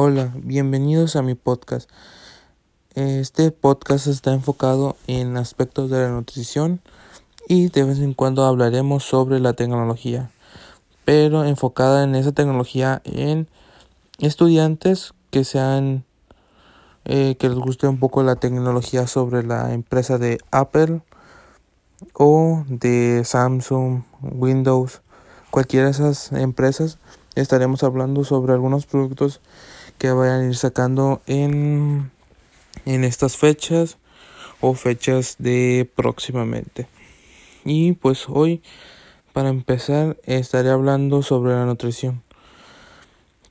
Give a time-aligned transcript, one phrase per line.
[0.00, 1.90] Hola, bienvenidos a mi podcast.
[2.94, 6.80] Este podcast está enfocado en aspectos de la nutrición
[7.48, 10.30] y de vez en cuando hablaremos sobre la tecnología,
[11.04, 13.48] pero enfocada en esa tecnología en
[14.20, 16.04] estudiantes que sean
[17.04, 21.00] eh, que les guste un poco la tecnología sobre la empresa de Apple
[22.12, 25.00] o de Samsung, Windows,
[25.50, 26.98] cualquiera de esas empresas.
[27.34, 29.40] Estaremos hablando sobre algunos productos
[29.98, 32.10] que vayan a ir sacando en,
[32.86, 33.98] en estas fechas
[34.60, 36.88] o fechas de próximamente.
[37.64, 38.62] Y pues hoy,
[39.32, 42.22] para empezar, estaré hablando sobre la nutrición.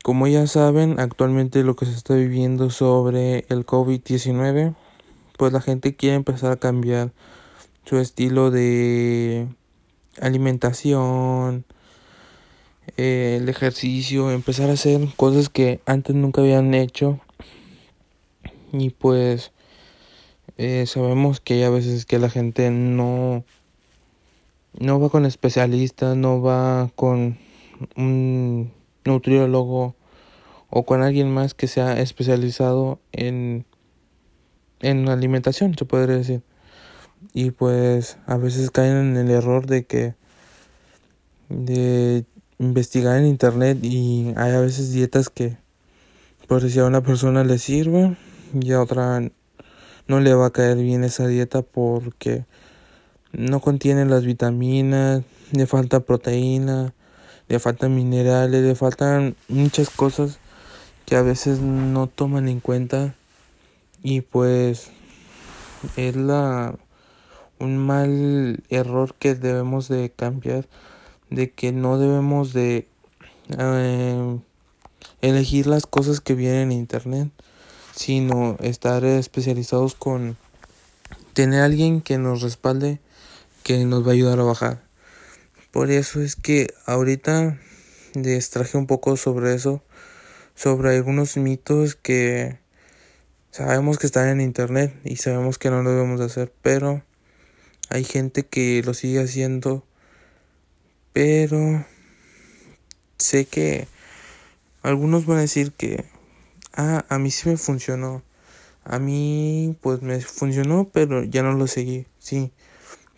[0.04, 4.74] Como ya saben, actualmente lo que se está viviendo sobre el COVID-19,
[5.38, 7.12] pues la gente quiere empezar a cambiar
[7.86, 9.48] su estilo de
[10.22, 11.66] alimentación,
[12.98, 17.20] eh, el ejercicio, empezar a hacer cosas que antes nunca habían hecho.
[18.74, 19.52] Y pues
[20.58, 23.46] eh, sabemos que hay a veces que la gente no,
[24.80, 27.38] no va con especialistas, no va con
[27.96, 28.72] un
[29.06, 29.96] nutriólogo
[30.70, 33.66] o con alguien más que sea especializado en,
[34.80, 36.42] en alimentación, se podría decir.
[37.34, 40.16] Y pues a veces caen en el error de que
[41.50, 42.26] de
[42.60, 45.58] investigar en internet y hay a veces dietas que
[46.48, 48.18] por si a una persona le sirve
[48.54, 49.22] y a otra
[50.08, 52.46] no le va a caer bien esa dieta porque
[53.34, 56.94] no contiene las vitaminas, le falta proteína,
[57.48, 60.40] le faltan minerales, le faltan muchas cosas
[61.06, 63.16] que a veces no toman en cuenta
[64.02, 64.92] y pues
[65.96, 66.76] es la
[67.60, 70.66] un mal error que debemos de cambiar
[71.30, 72.88] de que no debemos de
[73.58, 74.40] eh,
[75.22, 77.30] elegir las cosas que vienen en internet,
[77.96, 80.38] sino estar especializados con
[81.34, 83.00] tener alguien que nos respalde,
[83.64, 84.84] que nos va a ayudar a bajar.
[85.72, 87.60] Por eso es que ahorita
[88.14, 89.84] les traje un poco sobre eso,
[90.56, 92.58] sobre algunos mitos que
[93.52, 97.04] sabemos que están en internet y sabemos que no lo debemos hacer, pero
[97.90, 99.87] hay gente que lo sigue haciendo
[101.18, 101.84] pero
[103.18, 103.88] sé que
[104.84, 106.06] algunos van a decir que,
[106.76, 108.22] ah, a mí sí me funcionó.
[108.84, 112.52] A mí pues me funcionó, pero ya no lo seguí, sí.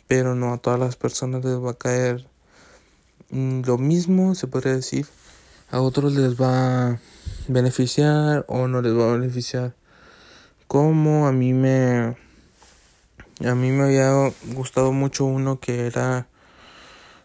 [0.07, 2.25] Pero no a todas las personas les va a caer
[3.31, 5.05] lo mismo, se podría decir.
[5.69, 6.99] A otros les va a
[7.49, 9.75] beneficiar o no les va a beneficiar.
[10.67, 12.15] Como a mí me
[13.45, 16.28] a mí me había gustado mucho uno que era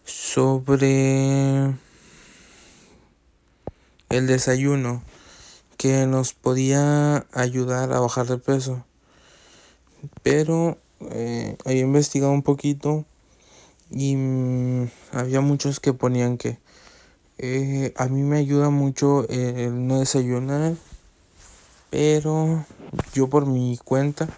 [0.04, 1.74] sobre
[4.10, 5.02] el desayuno
[5.78, 8.84] que nos podía ayudar a bajar de peso.
[10.22, 10.78] Pero
[11.10, 13.04] eh, había investigado un poquito
[13.90, 16.58] y mm, había muchos que ponían que
[17.38, 20.74] eh, a mí me ayuda mucho el no desayunar,
[21.90, 22.64] pero
[23.12, 24.28] yo por mi cuenta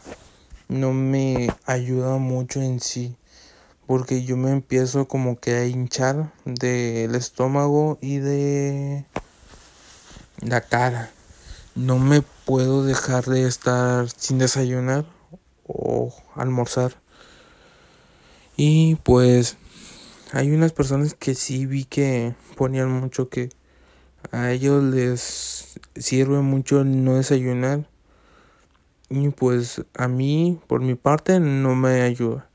[0.68, 3.16] no me ayuda mucho en sí
[3.86, 9.06] porque yo me empiezo como que a hinchar del estómago y de
[10.40, 11.10] la cara.
[11.76, 15.06] No me puedo dejar de estar sin desayunar
[15.66, 17.00] o almorzar.
[18.56, 19.56] Y pues
[20.32, 23.50] hay unas personas que sí vi que ponían mucho que
[24.32, 27.88] a ellos les sirve mucho no desayunar.
[29.08, 32.50] Y pues a mí, por mi parte, no me ayuda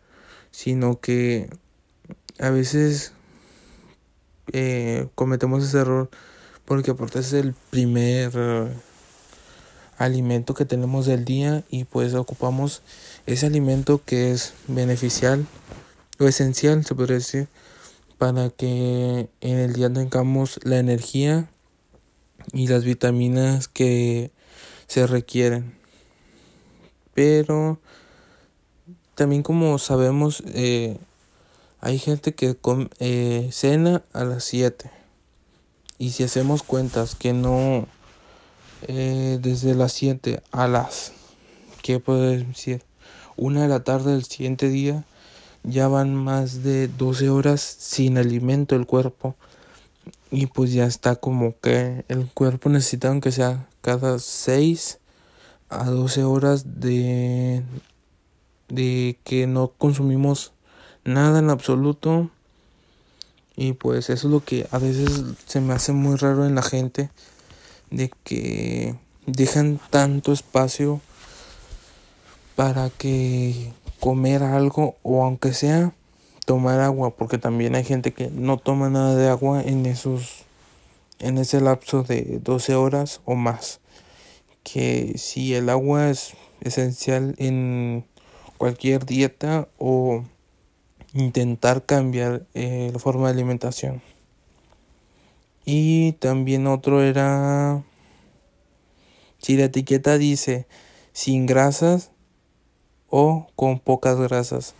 [0.51, 1.49] sino que
[2.39, 3.13] a veces
[4.53, 6.09] eh, cometemos ese error
[6.65, 8.31] porque aparte es el primer
[9.97, 12.81] alimento que tenemos del día y pues ocupamos
[13.25, 15.45] ese alimento que es beneficial
[16.19, 17.47] o esencial se podría decir
[18.17, 21.49] para que en el día tengamos la energía
[22.53, 24.31] y las vitaminas que
[24.87, 25.73] se requieren.
[27.13, 27.79] Pero
[29.21, 30.97] también como sabemos, eh,
[31.79, 32.57] hay gente que
[32.97, 34.89] eh, cena a las 7.
[35.99, 37.85] Y si hacemos cuentas que no
[38.87, 41.11] eh, desde las 7 a las,
[41.83, 42.81] ¿qué puedo decir?
[43.37, 45.03] Una de la tarde del siguiente día,
[45.61, 49.35] ya van más de 12 horas sin alimento el cuerpo.
[50.31, 54.97] Y pues ya está como que el cuerpo necesita aunque sea cada 6
[55.69, 57.61] a 12 horas de
[58.71, 60.53] de que no consumimos
[61.03, 62.29] nada en absoluto.
[63.55, 66.61] Y pues eso es lo que a veces se me hace muy raro en la
[66.61, 67.09] gente
[67.89, 68.95] de que
[69.25, 71.01] dejan tanto espacio
[72.55, 75.93] para que comer algo o aunque sea
[76.45, 80.45] tomar agua porque también hay gente que no toma nada de agua en esos
[81.19, 83.79] en ese lapso de 12 horas o más.
[84.63, 88.05] Que si el agua es esencial en
[88.61, 90.23] cualquier dieta o
[91.13, 94.03] intentar cambiar eh, la forma de alimentación
[95.65, 97.81] y también otro era
[99.39, 100.67] si la etiqueta dice
[101.11, 102.11] sin grasas
[103.09, 104.75] o con pocas grasas.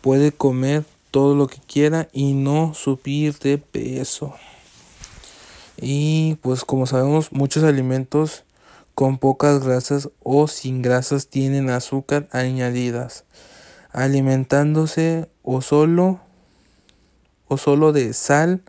[0.00, 4.34] Puede comer todo lo que quiera y no subir de peso.
[5.80, 8.42] Y pues como sabemos muchos alimentos
[8.94, 13.24] con pocas grasas o sin grasas tienen azúcar añadidas,
[13.92, 16.20] alimentándose o solo
[17.48, 18.62] o solo de sal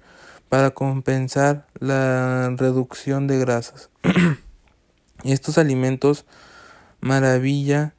[0.49, 3.89] para compensar la reducción de grasas.
[5.23, 6.25] Estos alimentos
[6.99, 7.93] maravilla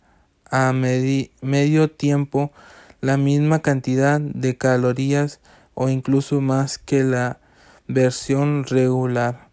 [0.51, 2.53] a medio tiempo
[3.01, 5.41] la misma cantidad de calorías
[5.75, 7.41] o incluso más que la
[7.89, 9.52] versión regular.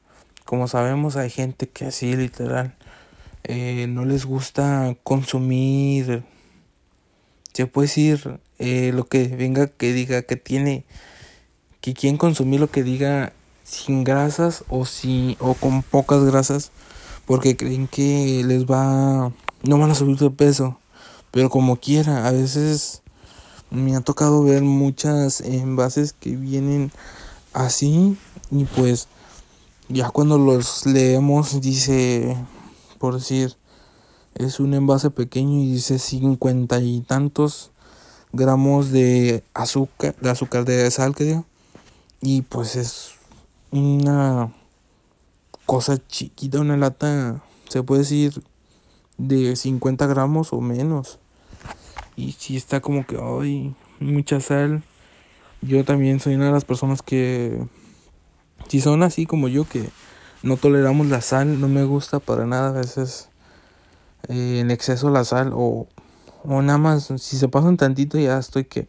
[0.49, 2.73] Como sabemos hay gente que así literal
[3.43, 6.23] eh, no les gusta consumir,
[7.53, 10.85] se puede decir eh, lo que venga que diga que tiene,
[11.81, 13.31] que quieren consumir lo que diga
[13.63, 16.71] sin grasas o, si, o con pocas grasas
[17.27, 19.31] porque creen que les va,
[19.61, 20.79] no van a subir de peso,
[21.29, 23.03] pero como quiera, a veces
[23.69, 26.91] me ha tocado ver muchas envases que vienen
[27.53, 28.17] así
[28.49, 29.07] y pues
[29.89, 32.37] ya cuando los leemos dice,
[32.99, 33.57] por decir,
[34.35, 37.71] es un envase pequeño y dice cincuenta y tantos
[38.31, 41.45] gramos de azúcar, de azúcar de sal que digo,
[42.21, 43.15] y pues es
[43.71, 44.53] una
[45.65, 48.43] cosa chiquita, una lata, se puede decir,
[49.17, 51.19] de 50 gramos o menos.
[52.15, 54.83] Y si está como que, ay, mucha sal.
[55.61, 57.61] Yo también soy una de las personas que,
[58.67, 59.89] si son así como yo, que
[60.43, 63.29] no toleramos la sal, no me gusta para nada a veces
[64.27, 65.87] eh, en exceso la sal o,
[66.43, 68.87] o nada más, si se pasan tantito ya estoy que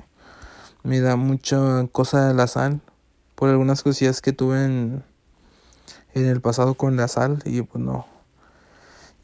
[0.83, 2.81] me da mucha cosa la sal
[3.35, 5.05] por algunas cosillas que tuve en,
[6.15, 8.07] en el pasado con la sal y pues no.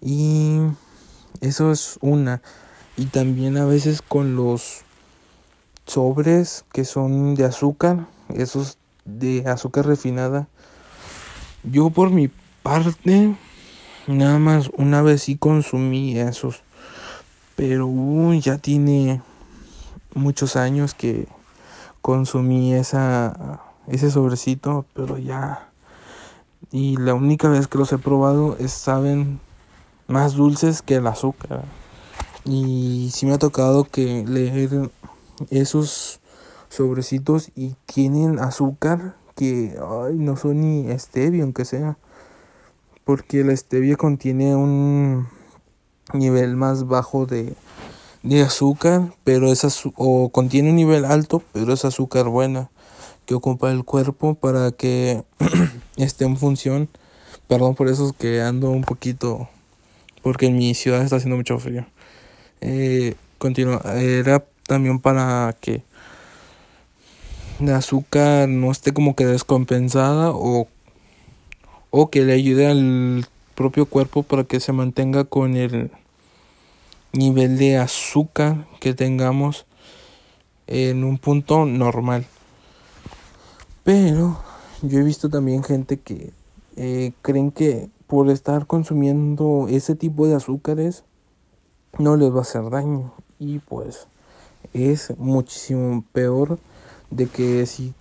[0.00, 0.60] Y
[1.40, 2.42] eso es una.
[2.96, 4.82] Y también a veces con los
[5.86, 10.48] sobres que son de azúcar, esos de azúcar refinada.
[11.62, 12.28] Yo por mi
[12.62, 13.34] parte,
[14.06, 16.62] nada más una vez sí consumí esos.
[17.56, 17.88] Pero
[18.34, 19.22] ya tiene
[20.14, 21.26] muchos años que
[22.02, 25.70] consumí esa ese sobrecito, pero ya
[26.72, 29.40] y la única vez que los he probado es, saben
[30.08, 31.64] más dulces que el azúcar.
[32.44, 34.90] Y sí me ha tocado que leer
[35.50, 36.20] esos
[36.76, 41.98] sobrecitos y tienen azúcar que ay, no son ni stevia aunque sea.
[43.04, 45.28] Porque la stevia contiene un
[46.12, 47.54] nivel más bajo de,
[48.22, 49.64] de azúcar, pero es
[49.96, 52.70] o contiene un nivel alto, pero es azúcar buena
[53.26, 55.24] que ocupa el cuerpo para que
[55.96, 56.88] esté en función.
[57.48, 59.48] Perdón por eso que ando un poquito,
[60.22, 61.86] porque en mi ciudad está haciendo mucho frío.
[62.60, 65.82] Eh, continúa, era también para que
[67.60, 70.68] la azúcar no esté como que descompensada o,
[71.90, 75.90] o que le ayude al propio cuerpo para que se mantenga con el
[77.12, 79.66] nivel de azúcar que tengamos
[80.66, 82.26] en un punto normal.
[83.84, 84.38] Pero
[84.82, 86.32] yo he visto también gente que
[86.76, 91.04] eh, creen que por estar consumiendo ese tipo de azúcares
[91.98, 93.12] no les va a hacer daño.
[93.38, 94.06] Y pues
[94.74, 96.58] es muchísimo peor
[97.10, 97.94] de que si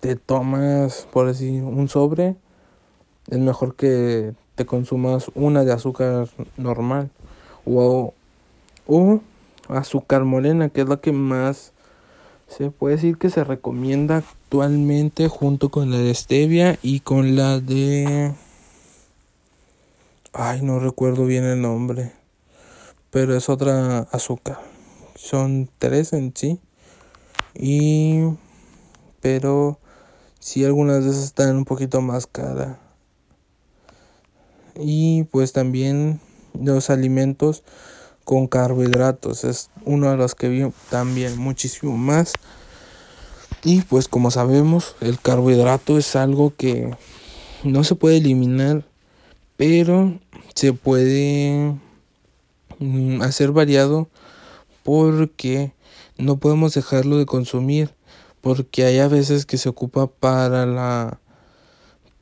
[0.00, 2.36] te tomas, por decir, un sobre,
[3.30, 7.10] es mejor que te consumas una de azúcar normal.
[7.66, 8.14] O,
[8.86, 9.20] o
[9.68, 11.72] azúcar morena, que es la que más
[12.48, 17.60] se puede decir que se recomienda actualmente junto con la de stevia y con la
[17.60, 18.32] de
[20.32, 22.12] ay no recuerdo bien el nombre
[23.10, 24.58] pero es otra azúcar.
[25.14, 26.60] Son tres en sí.
[27.54, 28.20] Y
[29.20, 29.78] pero
[30.40, 32.78] si algunas esas están un poquito más cara
[34.78, 36.20] y pues también
[36.54, 37.62] los alimentos
[38.28, 39.44] con carbohidratos.
[39.44, 42.34] Es uno de los que vi también muchísimo más.
[43.64, 46.94] Y pues como sabemos, el carbohidrato es algo que
[47.64, 48.84] no se puede eliminar,
[49.56, 50.18] pero
[50.54, 51.74] se puede
[52.78, 54.08] mm, hacer variado
[54.84, 55.72] porque
[56.18, 57.94] no podemos dejarlo de consumir
[58.40, 61.20] porque hay a veces que se ocupa para la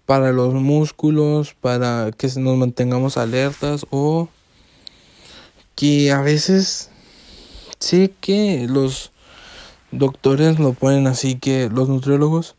[0.07, 4.29] para los músculos, para que nos mantengamos alertas o
[5.75, 6.91] que a veces
[7.81, 9.11] sé que los
[9.91, 12.55] doctores lo ponen así que los nutriólogos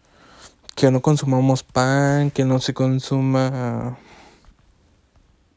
[0.76, 3.98] que no consumamos pan, que no se consuma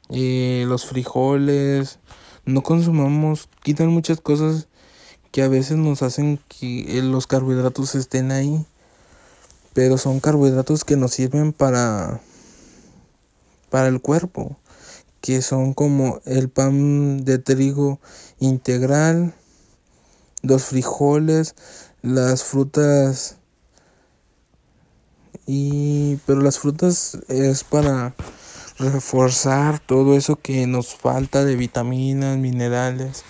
[0.09, 1.99] eh, los frijoles,
[2.47, 4.67] no consumamos, quitan muchas cosas
[5.31, 8.67] que a veces nos hacen que eh, los carbohidratos estén ahí,
[9.73, 12.21] pero son carbohidratos que nos sirven para
[13.71, 14.57] para el cuerpo,
[15.21, 18.01] que son como el pan de trigo
[18.41, 19.35] integral,
[20.43, 21.55] los frijoles,
[22.03, 23.37] las frutas
[25.47, 28.15] y pero las frutas es para
[28.79, 33.25] reforzar todo eso que nos falta de vitaminas, minerales.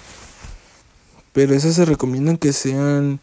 [1.33, 3.21] Pero esas se recomiendan que sean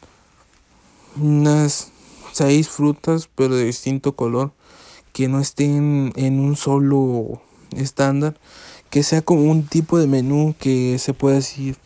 [1.20, 1.92] unas
[2.32, 4.54] seis frutas, pero de distinto color,
[5.12, 7.42] que no estén en un solo
[7.76, 8.38] estándar,
[8.90, 11.78] que sea como un tipo de menú que se pueda decir,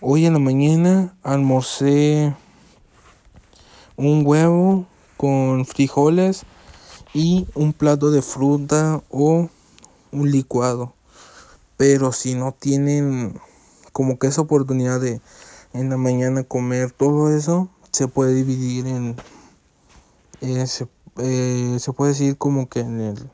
[0.00, 2.34] hoy en la mañana almorcé
[3.96, 4.86] un huevo
[5.16, 6.42] con frijoles
[7.12, 9.48] y un plato de fruta o
[10.10, 10.94] un licuado.
[11.76, 13.38] Pero si no tienen
[13.92, 15.20] como que esa oportunidad de
[15.72, 19.16] en la mañana comer todo eso se puede dividir en
[20.40, 23.30] eh, se, eh, se, puede decir como que en el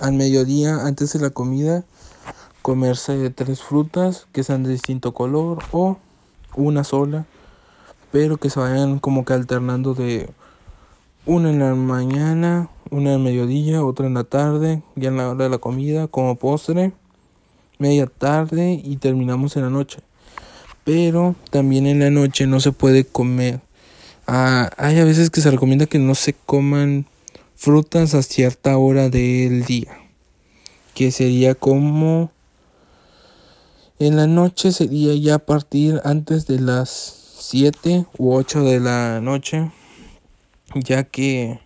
[0.00, 1.84] al mediodía antes de la comida
[2.60, 5.96] comerse tres frutas que sean de distinto color o
[6.54, 7.26] una sola
[8.12, 10.30] pero que se vayan como que alternando de
[11.26, 15.44] una en la mañana una en mediodía otra en la tarde ya en la hora
[15.44, 16.92] de la comida como postre
[17.78, 20.02] media tarde y terminamos en la noche
[20.84, 23.60] pero también en la noche no se puede comer.
[24.26, 27.06] Ah, hay a veces que se recomienda que no se coman
[27.56, 29.96] frutas a cierta hora del día,
[30.94, 32.32] que sería como
[33.98, 36.88] en la noche sería ya partir antes de las
[37.38, 39.70] 7 u 8 de la noche,
[40.74, 41.60] ya que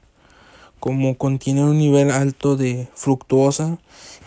[0.80, 3.78] como contiene un nivel alto de fructuosa,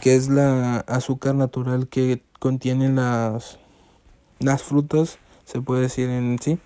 [0.01, 3.58] que es la azúcar natural que contienen las
[4.39, 6.57] las frutas, se puede decir en sí.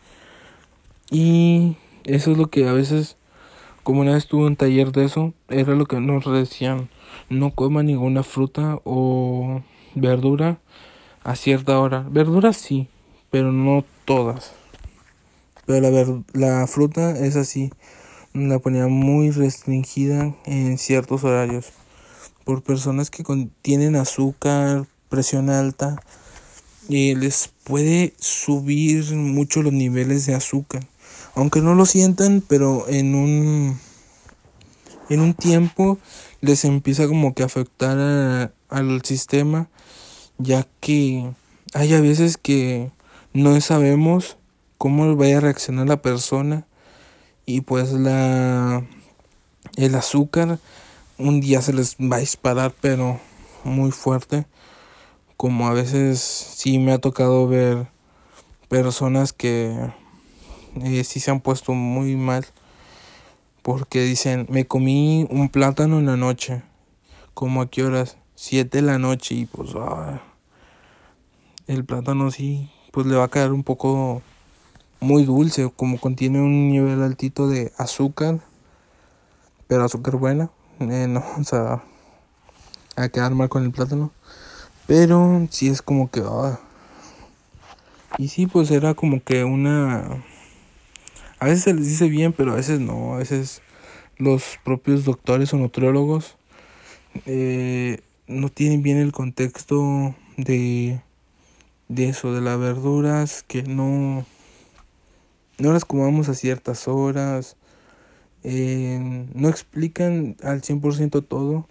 [1.10, 1.76] Y
[2.06, 3.18] eso es lo que a veces,
[3.84, 6.90] como una vez tuve un taller de eso, era lo que nos decían,
[7.30, 9.62] no coma ninguna fruta o
[9.96, 10.60] verdura
[11.24, 12.06] a cierta hora.
[12.10, 12.88] Verduras sí,
[13.30, 14.54] pero no todas.
[15.66, 17.72] Pero la, la fruta es así,
[18.34, 21.72] la ponía muy restringida en ciertos horarios.
[22.44, 26.02] Por personas que contienen azúcar, presión alta,
[26.90, 30.86] y les puede subir mucho los niveles de azúcar.
[31.36, 33.80] Aunque no lo sientan, pero en un
[35.10, 35.98] en un tiempo
[36.42, 39.70] les empieza como que a afectar al sistema,
[40.38, 41.30] ya que
[41.74, 42.92] hay a veces que
[43.34, 44.38] no sabemos
[44.78, 46.66] cómo vaya a reaccionar la persona
[47.46, 48.86] y pues la
[49.76, 50.60] el azúcar
[51.18, 53.20] un día se les va a disparar pero
[53.64, 54.46] muy fuerte
[55.38, 57.88] como a veces sí me ha tocado ver
[58.70, 59.92] personas que
[60.82, 62.46] eh, sí se han puesto muy mal
[63.62, 66.64] porque dicen me comí un plátano en la noche
[67.34, 70.22] como a qué horas siete de la noche y pues ah,
[71.68, 74.22] el plátano sí pues le va a quedar un poco
[75.00, 78.40] muy dulce como contiene un nivel altito de azúcar
[79.68, 80.50] pero azúcar buena
[80.80, 81.84] eh, no o sea
[82.96, 84.12] a quedar mal con el plátano
[84.88, 86.22] pero sí es como que...
[86.26, 86.60] Ah.
[88.18, 90.24] Y sí, pues era como que una...
[91.40, 93.16] A veces se les dice bien, pero a veces no.
[93.16, 93.62] A veces
[94.18, 96.38] los propios doctores o nutriólogos
[97.26, 101.02] eh, no tienen bien el contexto de,
[101.90, 104.26] de eso, de las verduras, que no,
[105.58, 107.58] no las comamos a ciertas horas.
[108.44, 111.68] Eh, no explican al 100% todo.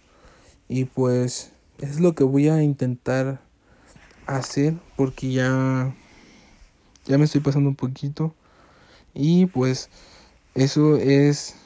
[0.69, 3.43] Y pues es lo que voy a intentar
[4.27, 5.95] hacer porque ya
[7.05, 8.35] ya me estoy pasando un poquito.
[9.15, 9.91] Y pues
[10.55, 11.57] eso es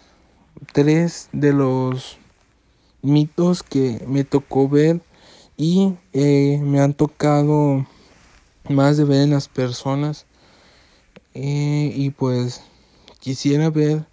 [0.73, 2.19] tres de los
[3.03, 5.03] mitos que me tocó ver
[5.57, 7.87] y eh, me han tocado
[8.69, 10.25] más de ver en las personas.
[11.35, 12.63] Eh, y pues
[13.21, 14.07] quisiera ver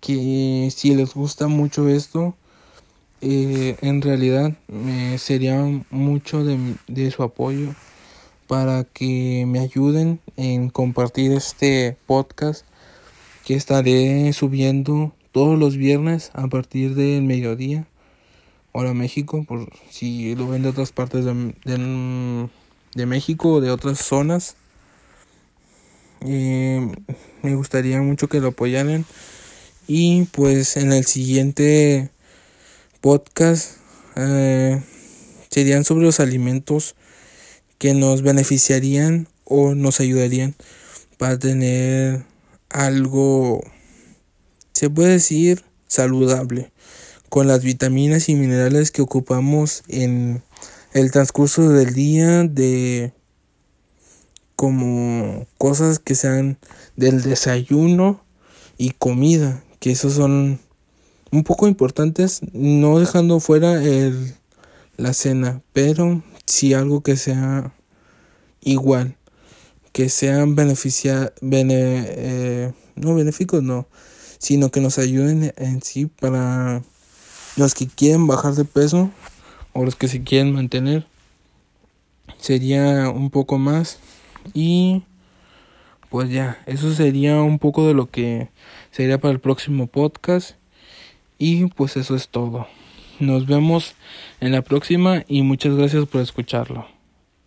[0.00, 2.34] que si les gusta mucho esto
[3.24, 5.58] eh, en realidad me sería
[5.90, 7.74] mucho de, de su apoyo
[8.46, 12.66] para que me ayuden en compartir este podcast
[13.46, 17.86] que estaré subiendo todos los viernes a partir del mediodía
[18.72, 21.32] hora México por si lo ven de otras partes de,
[21.64, 22.48] de,
[22.94, 24.56] de México o de otras zonas.
[26.20, 26.92] Eh,
[27.42, 29.06] me gustaría mucho que lo apoyaran.
[29.86, 32.10] Y pues en el siguiente
[33.04, 33.72] podcast
[34.16, 34.80] eh,
[35.50, 36.96] serían sobre los alimentos
[37.76, 40.54] que nos beneficiarían o nos ayudarían
[41.18, 42.24] para tener
[42.70, 43.62] algo,
[44.72, 46.72] se puede decir, saludable,
[47.28, 50.42] con las vitaminas y minerales que ocupamos en
[50.94, 53.12] el transcurso del día de
[54.56, 56.56] como cosas que sean
[56.96, 58.24] del desayuno
[58.78, 60.58] y comida, que esos son
[61.34, 64.34] un poco importantes, no dejando fuera el,
[64.96, 67.72] la cena, pero si algo que sea
[68.60, 69.16] igual,
[69.92, 73.88] que sean beneficia, bene, eh, no benéficos, no,
[74.38, 76.82] sino que nos ayuden en sí para
[77.56, 79.10] los que quieren bajar de peso
[79.72, 81.06] o los que se quieren mantener.
[82.38, 83.98] Sería un poco más
[84.52, 85.02] y
[86.10, 88.50] pues ya, eso sería un poco de lo que
[88.92, 90.54] sería para el próximo podcast.
[91.38, 92.66] Y pues eso es todo.
[93.20, 93.94] Nos vemos
[94.40, 96.86] en la próxima y muchas gracias por escucharlo.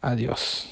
[0.02, 0.70] Adiós.